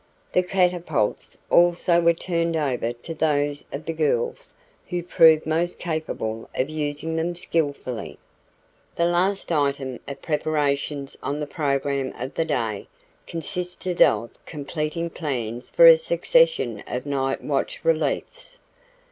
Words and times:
The 0.33 0.41
catapults 0.41 1.37
also 1.51 2.01
were 2.01 2.15
turned 2.15 2.55
over 2.55 2.91
to 2.91 3.13
those 3.13 3.63
of 3.71 3.85
the 3.85 3.93
girls 3.93 4.55
who 4.89 5.03
proved 5.03 5.45
most 5.45 5.77
capable 5.77 6.49
of 6.55 6.71
using 6.71 7.15
them 7.17 7.35
skillfully. 7.35 8.17
The 8.95 9.05
last 9.05 9.51
item 9.51 9.99
of 10.07 10.19
preparations 10.23 11.15
on 11.21 11.39
the 11.39 11.45
program 11.45 12.15
of 12.19 12.33
the 12.33 12.45
day 12.45 12.87
consisted 13.27 14.01
of 14.01 14.31
completing 14.47 15.11
plans 15.11 15.69
for 15.69 15.85
a 15.85 15.99
succession 15.99 16.83
of 16.87 17.05
night 17.05 17.43
watch 17.43 17.81
reliefs. 17.85 18.57